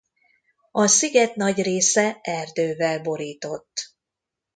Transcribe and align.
A 0.71 0.87
sziget 0.87 1.35
nagy 1.35 1.61
része 1.61 2.19
erdővel 2.21 3.01
borított. 3.01 3.95